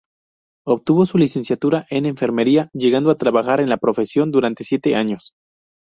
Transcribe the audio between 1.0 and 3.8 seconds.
su licenciatura en enfermería, llegando a trabajar en la